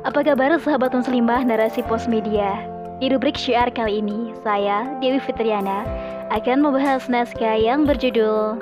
Apa 0.00 0.24
kabar 0.24 0.56
sahabat 0.56 0.96
muslimah 0.96 1.44
narasi 1.44 1.84
pos 1.84 2.08
media? 2.08 2.64
Di 3.04 3.12
rubrik 3.12 3.36
syiar 3.36 3.68
kali 3.68 4.00
ini, 4.00 4.32
saya, 4.40 4.88
Dewi 4.96 5.20
Fitriana, 5.20 5.84
akan 6.32 6.64
membahas 6.64 7.04
naskah 7.12 7.60
yang 7.60 7.84
berjudul 7.84 8.56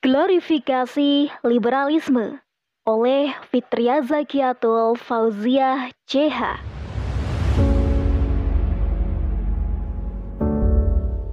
Glorifikasi 0.00 1.28
Liberalisme 1.44 2.40
oleh 2.88 3.36
Fitria 3.52 4.00
Zakiatul 4.00 4.96
Fauziah 4.96 5.92
CH. 6.08 6.56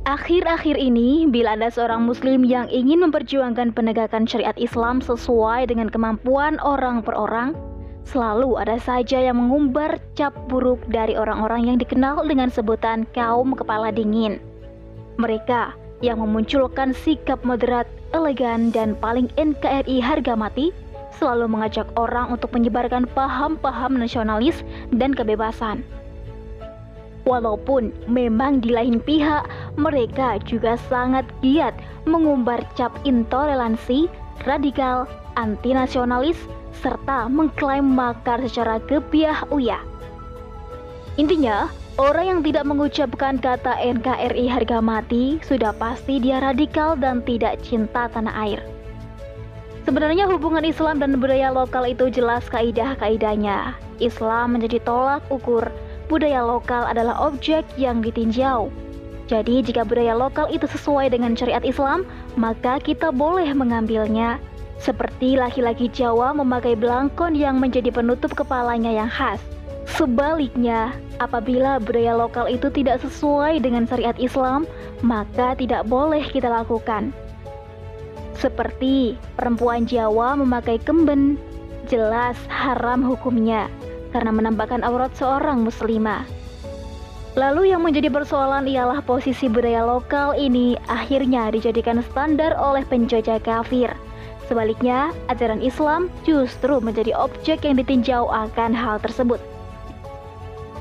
Akhir-akhir 0.04 0.76
ini, 0.76 1.32
bila 1.32 1.56
ada 1.56 1.72
seorang 1.72 2.04
muslim 2.04 2.44
yang 2.44 2.68
ingin 2.68 3.08
memperjuangkan 3.08 3.72
penegakan 3.72 4.28
syariat 4.28 4.56
Islam 4.60 5.00
sesuai 5.00 5.72
dengan 5.72 5.88
kemampuan 5.88 6.60
orang 6.60 7.00
per 7.00 7.16
orang, 7.16 7.56
Selalu 8.08 8.56
ada 8.56 8.80
saja 8.80 9.20
yang 9.20 9.36
mengumbar 9.36 10.00
cap 10.16 10.32
buruk 10.48 10.80
dari 10.88 11.20
orang-orang 11.20 11.68
yang 11.68 11.78
dikenal 11.78 12.24
dengan 12.24 12.48
sebutan 12.48 13.04
kaum 13.12 13.52
kepala 13.52 13.92
dingin. 13.92 14.40
Mereka 15.20 15.76
yang 16.00 16.24
memunculkan 16.24 16.96
sikap 16.96 17.44
moderat, 17.44 17.84
elegan, 18.16 18.72
dan 18.72 18.96
paling 19.04 19.28
NKRI 19.36 20.00
harga 20.00 20.40
mati 20.40 20.72
selalu 21.20 21.52
mengajak 21.52 21.90
orang 22.00 22.32
untuk 22.32 22.54
menyebarkan 22.56 23.10
paham-paham 23.12 24.00
nasionalis 24.00 24.64
dan 24.96 25.12
kebebasan. 25.12 25.84
Walaupun 27.28 27.92
memang 28.08 28.64
di 28.64 28.72
lain 28.72 29.04
pihak 29.04 29.44
mereka 29.78 30.42
juga 30.44 30.76
sangat 30.90 31.24
giat 31.46 31.78
mengumbar 32.10 32.66
cap 32.74 32.92
intoleransi, 33.06 34.10
radikal, 34.44 35.06
anti 35.38 35.72
nasionalis, 35.78 36.38
serta 36.82 37.30
mengklaim 37.30 37.86
makar 37.86 38.42
secara 38.50 38.82
gebiah 38.90 39.46
uyah. 39.54 39.82
Intinya, 41.18 41.70
orang 41.98 42.26
yang 42.26 42.42
tidak 42.46 42.66
mengucapkan 42.66 43.42
kata 43.42 43.78
NKRI 43.82 44.46
harga 44.50 44.78
mati 44.82 45.42
sudah 45.46 45.74
pasti 45.74 46.22
dia 46.22 46.42
radikal 46.42 46.94
dan 46.98 47.22
tidak 47.26 47.62
cinta 47.66 48.10
tanah 48.10 48.34
air. 48.38 48.62
Sebenarnya 49.88 50.28
hubungan 50.28 50.68
Islam 50.68 51.00
dan 51.00 51.16
budaya 51.16 51.48
lokal 51.48 51.88
itu 51.88 52.12
jelas 52.12 52.44
kaidah-kaidahnya. 52.52 53.72
Islam 54.04 54.60
menjadi 54.60 54.84
tolak 54.84 55.24
ukur, 55.32 55.64
budaya 56.12 56.44
lokal 56.44 56.86
adalah 56.86 57.16
objek 57.24 57.64
yang 57.80 58.04
ditinjau. 58.04 58.70
Jadi 59.28 59.60
jika 59.60 59.84
budaya 59.84 60.16
lokal 60.16 60.48
itu 60.48 60.64
sesuai 60.72 61.12
dengan 61.12 61.36
syariat 61.36 61.64
Islam, 61.64 62.08
maka 62.40 62.80
kita 62.80 63.12
boleh 63.12 63.52
mengambilnya 63.52 64.40
seperti 64.80 65.36
laki-laki 65.36 65.92
Jawa 65.92 66.32
memakai 66.32 66.80
belangkon 66.80 67.36
yang 67.36 67.60
menjadi 67.60 67.92
penutup 67.92 68.32
kepalanya 68.32 68.94
yang 68.94 69.12
khas. 69.12 69.44
Sebaliknya, 69.88 70.96
apabila 71.20 71.80
budaya 71.80 72.16
lokal 72.16 72.48
itu 72.48 72.72
tidak 72.72 73.04
sesuai 73.04 73.60
dengan 73.60 73.84
syariat 73.84 74.16
Islam, 74.16 74.64
maka 75.04 75.56
tidak 75.60 75.84
boleh 75.88 76.24
kita 76.24 76.48
lakukan. 76.48 77.12
Seperti 78.38 79.18
perempuan 79.34 79.90
Jawa 79.90 80.38
memakai 80.38 80.78
kemben, 80.86 81.42
jelas 81.90 82.38
haram 82.48 83.02
hukumnya 83.02 83.66
karena 84.14 84.30
menampakkan 84.30 84.86
aurat 84.86 85.10
seorang 85.18 85.66
muslimah. 85.66 86.37
Lalu 87.38 87.70
yang 87.70 87.86
menjadi 87.86 88.10
persoalan 88.10 88.66
ialah 88.66 89.06
posisi 89.06 89.46
budaya 89.46 89.86
lokal 89.86 90.34
ini 90.34 90.74
akhirnya 90.90 91.54
dijadikan 91.54 92.02
standar 92.02 92.58
oleh 92.58 92.82
penjajah 92.90 93.38
kafir 93.46 93.94
Sebaliknya, 94.48 95.12
ajaran 95.28 95.60
Islam 95.60 96.08
justru 96.24 96.80
menjadi 96.80 97.12
objek 97.20 97.68
yang 97.68 97.76
ditinjau 97.76 98.32
akan 98.32 98.72
hal 98.72 98.96
tersebut. 99.04 99.44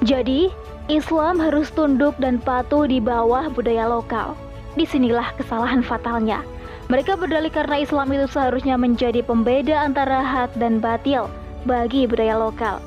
Jadi, 0.07 0.55
Islam 0.87 1.43
harus 1.43 1.75
tunduk 1.75 2.15
dan 2.23 2.39
patuh 2.39 2.87
di 2.87 3.03
bawah 3.03 3.51
budaya 3.51 3.91
lokal. 3.91 4.39
Di 4.79 4.87
sinilah 4.87 5.35
kesalahan 5.35 5.83
fatalnya. 5.83 6.47
Mereka 6.87 7.19
berdalih 7.19 7.51
karena 7.51 7.83
Islam 7.83 8.15
itu 8.15 8.31
seharusnya 8.31 8.79
menjadi 8.79 9.19
pembeda 9.27 9.83
antara 9.83 10.23
hak 10.23 10.55
dan 10.55 10.79
batil 10.79 11.27
bagi 11.67 12.07
budaya 12.07 12.39
lokal. 12.39 12.79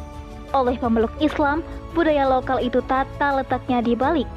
Oleh 0.55 0.77
pemeluk 0.77 1.13
Islam, 1.21 1.61
budaya 1.93 2.25
lokal 2.25 2.61
itu 2.63 2.81
tata 2.89 3.41
letaknya 3.41 3.85
di 3.85 3.93
balik. 3.93 4.29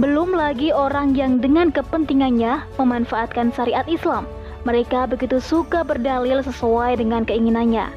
Belum 0.00 0.32
lagi 0.32 0.72
orang 0.72 1.12
yang 1.12 1.40
dengan 1.40 1.68
kepentingannya 1.68 2.64
memanfaatkan 2.80 3.52
syariat 3.52 3.84
Islam– 3.88 4.24
mereka 4.62 5.10
begitu 5.10 5.42
suka 5.42 5.82
berdalil 5.82 6.38
sesuai 6.42 7.02
dengan 7.02 7.26
keinginannya. 7.26 7.90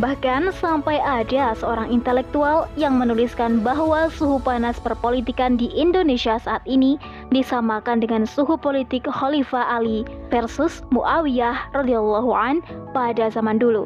Bahkan 0.00 0.56
sampai 0.56 0.96
ada 1.04 1.52
seorang 1.52 1.92
intelektual 1.92 2.64
yang 2.80 2.96
menuliskan 2.96 3.60
bahwa 3.60 4.08
suhu 4.08 4.40
panas 4.40 4.80
perpolitikan 4.80 5.60
di 5.60 5.68
Indonesia 5.76 6.40
saat 6.40 6.64
ini 6.64 6.96
disamakan 7.28 8.00
dengan 8.00 8.24
suhu 8.24 8.56
politik 8.56 9.04
Khalifah 9.04 9.68
Ali 9.68 10.08
versus 10.32 10.80
Muawiyah 10.88 11.76
radhiyallahu 11.76 12.32
an 12.32 12.64
pada 12.96 13.28
zaman 13.28 13.60
dulu. 13.60 13.84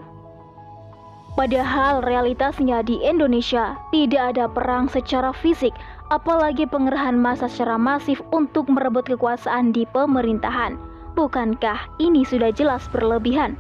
Padahal 1.37 2.01
realitasnya 2.01 2.81
di 2.81 2.97
Indonesia 3.05 3.77
tidak 3.93 4.33
ada 4.33 4.49
perang 4.49 4.89
secara 4.89 5.37
fisik, 5.37 5.77
apalagi 6.09 6.65
pengerahan 6.65 7.13
massa 7.13 7.45
secara 7.45 7.77
masif 7.77 8.25
untuk 8.33 8.73
merebut 8.73 9.05
kekuasaan 9.05 9.69
di 9.69 9.85
pemerintahan. 9.93 10.81
Bukankah 11.13 11.93
ini 12.01 12.25
sudah 12.25 12.49
jelas 12.57 12.89
berlebihan? 12.89 13.53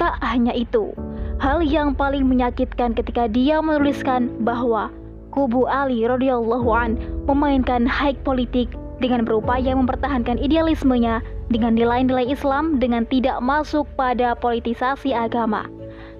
Tak 0.00 0.16
hanya 0.24 0.56
itu, 0.56 0.96
hal 1.44 1.60
yang 1.60 1.92
paling 1.92 2.24
menyakitkan 2.24 2.96
ketika 2.96 3.28
dia 3.28 3.60
menuliskan 3.60 4.32
bahwa 4.48 4.88
kubu 5.28 5.68
Ali 5.68 6.08
radhiyallahu 6.08 6.72
an 6.72 6.96
memainkan 7.28 7.84
high 7.84 8.16
politik 8.24 8.72
dengan 8.96 9.28
berupaya 9.28 9.76
mempertahankan 9.76 10.40
idealismenya 10.40 11.20
dengan 11.48 11.76
nilai-nilai 11.76 12.28
Islam 12.28 12.80
dengan 12.80 13.04
tidak 13.08 13.40
masuk 13.40 13.88
pada 13.96 14.36
politisasi 14.36 15.12
agama. 15.12 15.68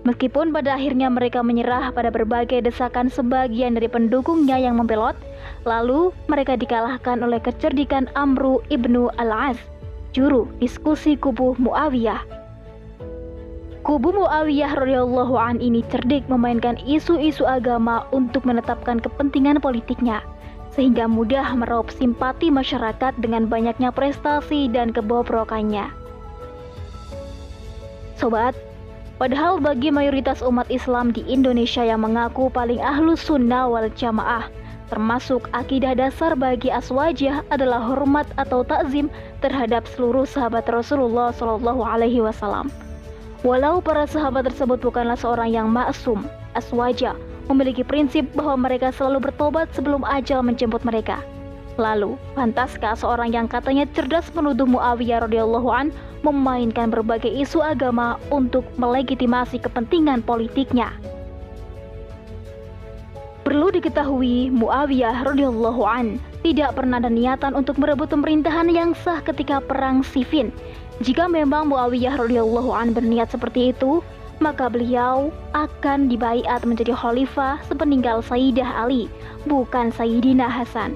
Meskipun 0.06 0.55
pada 0.55 0.78
akhirnya 0.78 1.11
mereka 1.12 1.44
menyerah 1.44 1.93
pada 1.93 2.09
berbagai 2.09 2.65
desakan 2.65 3.12
sebagian 3.12 3.77
dari 3.77 3.91
pendukungnya 3.91 4.56
yang 4.56 4.81
membelot, 4.81 5.19
Lalu 5.67 6.15
mereka 6.31 6.55
dikalahkan 6.55 7.21
oleh 7.21 7.43
kecerdikan 7.43 8.06
Amru 8.15 8.62
ibnu 8.71 9.11
al-As, 9.19 9.59
juru 10.15 10.47
diskusi 10.62 11.19
kubu 11.19 11.59
Muawiyah. 11.59 12.22
Kubu 13.83 14.12
Muawiyah 14.12 14.77
radhiyallahu 14.77 15.34
an 15.37 15.61
ini 15.65 15.81
cerdik 15.88 16.28
memainkan 16.28 16.77
isu-isu 16.84 17.49
agama 17.49 18.05
untuk 18.12 18.44
menetapkan 18.44 19.00
kepentingan 19.00 19.61
politiknya, 19.65 20.21
sehingga 20.78 21.11
mudah 21.11 21.59
meraup 21.59 21.91
simpati 21.91 22.55
masyarakat 22.55 23.19
dengan 23.19 23.50
banyaknya 23.50 23.91
prestasi 23.91 24.71
dan 24.71 24.94
kebobrokannya. 24.94 25.91
Sobat, 28.15 28.55
padahal 29.19 29.59
bagi 29.59 29.91
mayoritas 29.91 30.38
umat 30.47 30.71
Islam 30.71 31.11
di 31.11 31.27
Indonesia 31.27 31.83
yang 31.83 32.06
mengaku 32.06 32.47
paling 32.55 32.78
ahlus 32.78 33.27
sunnah 33.27 33.67
wal 33.67 33.91
jamaah, 33.99 34.47
Termasuk 34.88 35.53
akidah 35.53 35.93
dasar 35.93 36.33
bagi 36.33 36.72
aswajah 36.72 37.44
adalah 37.53 37.77
hormat 37.77 38.25
atau 38.41 38.65
takzim 38.65 39.12
terhadap 39.44 39.84
seluruh 39.84 40.25
sahabat 40.25 40.65
Rasulullah 40.65 41.28
Shallallahu 41.28 41.84
Alaihi 41.84 42.25
Wasallam. 42.25 42.72
Walau 43.44 43.84
para 43.84 44.09
sahabat 44.09 44.49
tersebut 44.49 44.81
bukanlah 44.81 45.21
seorang 45.21 45.53
yang 45.53 45.69
maksum, 45.69 46.25
aswajah 46.56 47.12
memiliki 47.49 47.83
prinsip 47.83 48.29
bahwa 48.37 48.69
mereka 48.69 48.93
selalu 48.93 49.29
bertobat 49.29 49.73
sebelum 49.73 50.05
ajal 50.05 50.45
menjemput 50.45 50.85
mereka. 50.85 51.25
Lalu, 51.79 52.19
pantaskah 52.35 52.99
seorang 52.99 53.31
yang 53.31 53.47
katanya 53.47 53.87
cerdas 53.95 54.29
menuduh 54.35 54.67
Muawiyah 54.67 55.25
radhiyallahu 55.25 55.69
an 55.71 55.95
memainkan 56.27 56.91
berbagai 56.91 57.31
isu 57.31 57.62
agama 57.62 58.19
untuk 58.35 58.67
melegitimasi 58.77 59.62
kepentingan 59.62 60.27
politiknya? 60.27 60.91
Perlu 63.47 63.73
diketahui, 63.73 64.51
Muawiyah 64.53 65.25
radhiyallahu 65.25 65.83
an 65.87 66.19
tidak 66.43 66.75
pernah 66.75 66.99
ada 66.99 67.09
niatan 67.09 67.55
untuk 67.55 67.79
merebut 67.79 68.11
pemerintahan 68.11 68.69
yang 68.69 68.93
sah 68.93 69.23
ketika 69.23 69.62
perang 69.62 70.03
Siffin. 70.03 70.51
Jika 70.99 71.31
memang 71.31 71.71
Muawiyah 71.71 72.19
radhiyallahu 72.19 72.75
an 72.75 72.91
berniat 72.91 73.31
seperti 73.31 73.71
itu, 73.71 74.03
maka 74.38 74.70
beliau 74.70 75.31
akan 75.55 76.11
dibaiat 76.11 76.62
menjadi 76.62 76.94
khalifah 76.94 77.58
sepeninggal 77.67 78.23
Sayyidah 78.23 78.87
Ali, 78.87 79.11
bukan 79.46 79.90
Sayyidina 79.90 80.46
Hasan. 80.46 80.94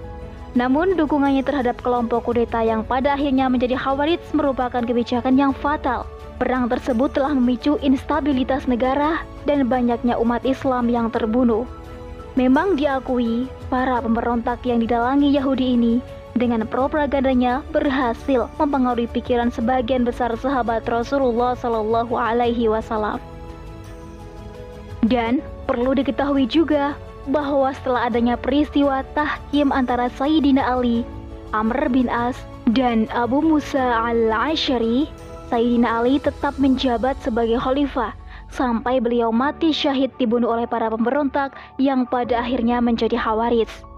Namun 0.52 1.00
dukungannya 1.00 1.40
terhadap 1.40 1.80
kelompok 1.80 2.28
kudeta 2.28 2.60
yang 2.60 2.84
pada 2.84 3.16
akhirnya 3.16 3.48
menjadi 3.48 3.72
Khawarij 3.72 4.20
merupakan 4.36 4.84
kebijakan 4.84 5.40
yang 5.40 5.56
fatal. 5.56 6.04
Perang 6.36 6.68
tersebut 6.68 7.14
telah 7.16 7.32
memicu 7.32 7.80
instabilitas 7.80 8.68
negara 8.68 9.24
dan 9.48 9.64
banyaknya 9.70 10.18
umat 10.20 10.44
Islam 10.44 10.92
yang 10.92 11.08
terbunuh. 11.08 11.64
Memang 12.36 12.76
diakui, 12.76 13.48
para 13.72 14.00
pemberontak 14.00 14.60
yang 14.64 14.80
didalangi 14.80 15.32
Yahudi 15.32 15.76
ini 15.76 15.94
dengan 16.32 16.64
propagandanya 16.64 17.60
berhasil 17.72 18.48
mempengaruhi 18.56 19.08
pikiran 19.12 19.52
sebagian 19.52 20.04
besar 20.04 20.32
sahabat 20.36 20.84
Rasulullah 20.88 21.52
Shallallahu 21.56 22.16
Alaihi 22.16 22.72
Wasallam. 22.72 23.31
Dan 25.02 25.42
perlu 25.66 25.98
diketahui 25.98 26.46
juga 26.46 26.94
bahwa 27.26 27.70
setelah 27.74 28.06
adanya 28.10 28.38
peristiwa 28.38 29.02
tahkim 29.14 29.70
antara 29.74 30.10
Sayyidina 30.10 30.62
Ali, 30.62 31.02
Amr 31.50 31.90
bin 31.90 32.06
As, 32.06 32.38
dan 32.70 33.10
Abu 33.10 33.42
Musa 33.42 33.82
al-Ashari, 33.82 35.10
Sayyidina 35.50 36.02
Ali 36.02 36.22
tetap 36.22 36.54
menjabat 36.62 37.18
sebagai 37.20 37.58
khalifah 37.58 38.14
sampai 38.52 39.00
beliau 39.00 39.32
mati 39.32 39.72
syahid 39.72 40.12
dibunuh 40.20 40.52
oleh 40.54 40.68
para 40.68 40.92
pemberontak 40.92 41.56
yang 41.80 42.04
pada 42.04 42.44
akhirnya 42.44 42.78
menjadi 42.78 43.16
Hawaris. 43.16 43.91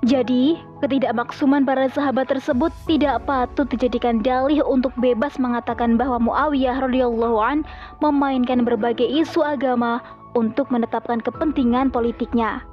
Jadi, 0.00 0.56
ketidakmaksuman 0.80 1.68
para 1.68 1.84
sahabat 1.92 2.32
tersebut 2.32 2.72
tidak 2.88 3.20
patut 3.28 3.68
dijadikan 3.68 4.24
dalih 4.24 4.64
untuk 4.64 4.96
bebas 4.96 5.36
mengatakan 5.36 6.00
bahwa 6.00 6.16
Muawiyah 6.16 6.80
radhiyallahu 6.80 7.36
an 7.36 7.68
memainkan 8.00 8.64
berbagai 8.64 9.04
isu 9.04 9.44
agama 9.44 10.00
untuk 10.32 10.72
menetapkan 10.72 11.20
kepentingan 11.20 11.92
politiknya. 11.92 12.64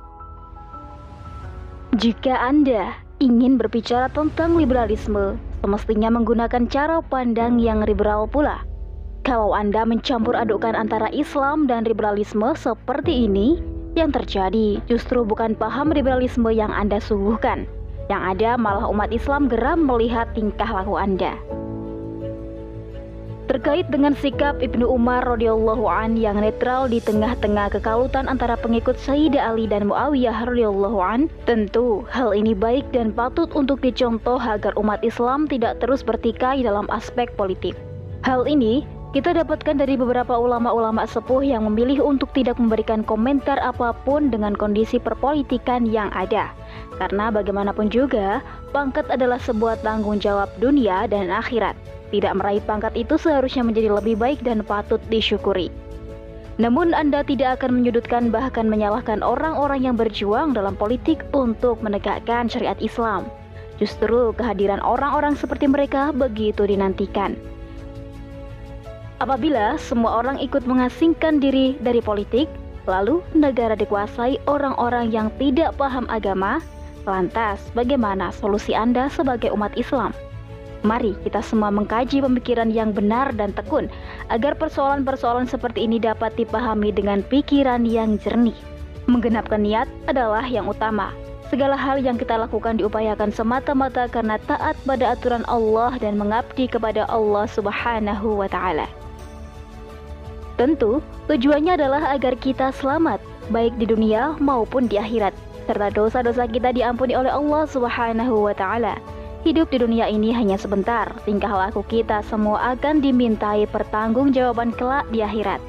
Jika 2.00 2.32
Anda 2.48 2.96
ingin 3.20 3.60
berbicara 3.60 4.08
tentang 4.16 4.56
liberalisme, 4.56 5.36
semestinya 5.60 6.08
menggunakan 6.08 6.64
cara 6.72 7.04
pandang 7.04 7.60
yang 7.60 7.84
liberal 7.84 8.24
pula. 8.32 8.64
Kalau 9.28 9.52
Anda 9.52 9.84
mencampur 9.84 10.32
adukkan 10.32 10.80
antara 10.80 11.12
Islam 11.12 11.68
dan 11.68 11.84
liberalisme 11.84 12.56
seperti 12.56 13.28
ini, 13.28 13.60
yang 13.98 14.14
terjadi 14.14 14.78
justru 14.86 15.26
bukan 15.26 15.58
paham 15.58 15.90
liberalisme 15.90 16.54
yang 16.54 16.70
Anda 16.70 17.02
suguhkan. 17.02 17.66
Yang 18.08 18.22
ada 18.38 18.52
malah 18.56 18.86
umat 18.94 19.10
Islam 19.10 19.50
geram 19.50 19.84
melihat 19.84 20.30
tingkah 20.38 20.70
laku 20.70 20.96
Anda. 20.96 21.36
Terkait 23.48 23.88
dengan 23.88 24.12
sikap 24.12 24.60
Ibnu 24.60 24.84
Umar 24.84 25.24
radhiyallahu 25.24 25.88
an 25.88 26.20
yang 26.20 26.44
netral 26.44 26.92
di 26.92 27.00
tengah-tengah 27.00 27.72
kekalutan 27.80 28.28
antara 28.28 28.60
pengikut 28.60 29.00
Sayyidah 29.00 29.56
Ali 29.56 29.72
dan 29.72 29.88
Muawiyah 29.88 30.52
radhiyallahu 30.52 31.00
an, 31.00 31.32
tentu 31.48 32.04
hal 32.12 32.36
ini 32.36 32.52
baik 32.52 32.84
dan 32.92 33.16
patut 33.16 33.48
untuk 33.56 33.80
dicontoh 33.80 34.36
agar 34.36 34.76
umat 34.76 35.00
Islam 35.00 35.48
tidak 35.48 35.80
terus 35.80 36.04
bertikai 36.04 36.60
dalam 36.60 36.92
aspek 36.92 37.32
politik. 37.40 37.80
Hal 38.28 38.44
ini 38.52 38.84
kita 39.18 39.34
dapatkan 39.34 39.82
dari 39.82 39.98
beberapa 39.98 40.38
ulama-ulama 40.38 41.02
sepuh 41.10 41.42
yang 41.42 41.66
memilih 41.66 42.06
untuk 42.06 42.30
tidak 42.38 42.54
memberikan 42.62 43.02
komentar 43.02 43.58
apa 43.58 43.90
pun 44.06 44.30
dengan 44.30 44.54
kondisi 44.54 45.02
perpolitikan 45.02 45.90
yang 45.90 46.14
ada. 46.14 46.54
Karena 47.02 47.34
bagaimanapun 47.34 47.90
juga, 47.90 48.46
pangkat 48.70 49.10
adalah 49.10 49.42
sebuah 49.42 49.82
tanggung 49.82 50.22
jawab 50.22 50.54
dunia 50.62 51.10
dan 51.10 51.34
akhirat. 51.34 51.74
Tidak 52.14 52.30
meraih 52.38 52.62
pangkat 52.62 52.94
itu 52.94 53.18
seharusnya 53.18 53.66
menjadi 53.66 53.90
lebih 53.90 54.22
baik 54.22 54.46
dan 54.46 54.62
patut 54.62 55.02
disyukuri. 55.10 55.74
Namun 56.62 56.94
Anda 56.94 57.26
tidak 57.26 57.58
akan 57.66 57.82
menyudutkan 57.82 58.30
bahkan 58.30 58.70
menyalahkan 58.70 59.26
orang-orang 59.26 59.82
yang 59.82 59.98
berjuang 59.98 60.54
dalam 60.54 60.78
politik 60.78 61.26
untuk 61.34 61.82
menegakkan 61.82 62.46
syariat 62.54 62.78
Islam. 62.78 63.26
Justru 63.82 64.30
kehadiran 64.38 64.78
orang-orang 64.86 65.34
seperti 65.34 65.66
mereka 65.66 66.14
begitu 66.14 66.70
dinantikan. 66.70 67.57
Apabila 69.18 69.82
semua 69.82 70.22
orang 70.22 70.38
ikut 70.38 70.70
mengasingkan 70.70 71.42
diri 71.42 71.74
dari 71.82 72.06
politik, 72.06 72.46
lalu 72.86 73.26
negara 73.34 73.74
dikuasai 73.74 74.38
orang-orang 74.46 75.10
yang 75.10 75.34
tidak 75.42 75.74
paham 75.74 76.06
agama, 76.06 76.62
lantas 77.10 77.58
bagaimana 77.74 78.30
solusi 78.30 78.78
Anda 78.78 79.10
sebagai 79.10 79.50
umat 79.58 79.74
Islam? 79.74 80.14
Mari 80.86 81.18
kita 81.26 81.42
semua 81.42 81.74
mengkaji 81.74 82.22
pemikiran 82.22 82.70
yang 82.70 82.94
benar 82.94 83.34
dan 83.34 83.58
tekun 83.58 83.90
agar 84.30 84.54
persoalan-persoalan 84.54 85.50
seperti 85.50 85.90
ini 85.90 85.98
dapat 85.98 86.38
dipahami 86.38 86.94
dengan 86.94 87.26
pikiran 87.26 87.90
yang 87.90 88.22
jernih. 88.22 88.54
Menggenapkan 89.10 89.66
niat 89.66 89.90
adalah 90.06 90.46
yang 90.46 90.70
utama. 90.70 91.10
Segala 91.50 91.74
hal 91.74 92.06
yang 92.06 92.22
kita 92.22 92.38
lakukan 92.38 92.78
diupayakan 92.78 93.34
semata-mata 93.34 94.06
karena 94.12 94.38
taat 94.46 94.78
pada 94.86 95.18
aturan 95.18 95.48
Allah 95.50 95.96
dan 95.98 96.22
mengabdi 96.22 96.70
kepada 96.70 97.10
Allah 97.10 97.50
Subhanahu 97.50 98.38
wa 98.38 98.52
taala. 98.52 99.07
Tentu, 100.58 101.06
tujuannya 101.30 101.78
adalah 101.78 102.18
agar 102.18 102.34
kita 102.34 102.74
selamat, 102.74 103.22
baik 103.54 103.78
di 103.78 103.86
dunia 103.86 104.34
maupun 104.42 104.90
di 104.90 104.98
akhirat, 104.98 105.30
serta 105.70 105.94
dosa-dosa 105.94 106.50
kita 106.50 106.74
diampuni 106.74 107.14
oleh 107.14 107.30
Allah 107.30 107.70
Subhanahu 107.70 108.50
wa 108.50 108.58
taala. 108.58 108.98
Hidup 109.46 109.70
di 109.70 109.78
dunia 109.78 110.10
ini 110.10 110.34
hanya 110.34 110.58
sebentar, 110.58 111.14
tingkah 111.30 111.54
laku 111.54 111.86
kita 111.86 112.26
semua 112.26 112.74
akan 112.74 113.06
dimintai 113.06 113.70
pertanggungjawaban 113.70 114.74
kelak 114.74 115.06
di 115.14 115.22
akhirat. 115.22 115.62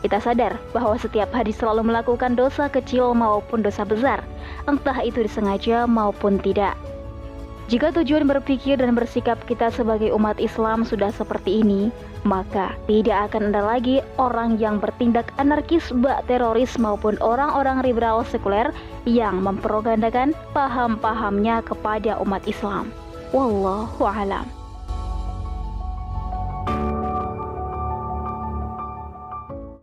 Kita 0.00 0.16
sadar 0.24 0.56
bahwa 0.72 0.96
setiap 0.96 1.28
hari 1.28 1.52
selalu 1.52 1.84
melakukan 1.92 2.32
dosa 2.32 2.72
kecil 2.72 3.12
maupun 3.12 3.60
dosa 3.60 3.84
besar, 3.84 4.24
entah 4.64 5.04
itu 5.04 5.20
disengaja 5.20 5.84
maupun 5.84 6.40
tidak. 6.40 6.72
Jika 7.64 7.96
tujuan 7.96 8.28
berpikir 8.28 8.76
dan 8.76 8.92
bersikap 8.92 9.40
kita 9.48 9.72
sebagai 9.72 10.12
umat 10.12 10.36
Islam 10.36 10.84
sudah 10.84 11.08
seperti 11.08 11.64
ini, 11.64 11.88
maka 12.28 12.76
tidak 12.84 13.32
akan 13.32 13.52
ada 13.52 13.64
lagi 13.64 14.04
orang 14.20 14.60
yang 14.60 14.76
bertindak 14.76 15.32
anarkis, 15.40 15.88
bak 16.04 16.28
teroris 16.28 16.76
maupun 16.76 17.16
orang-orang 17.24 17.80
liberal 17.80 18.20
sekuler 18.28 18.68
yang 19.08 19.40
mempropagandakan 19.40 20.36
paham-pahamnya 20.52 21.64
kepada 21.64 22.20
umat 22.20 22.44
Islam. 22.44 22.92
Wallahu 23.32 24.04
a'lam. 24.04 24.63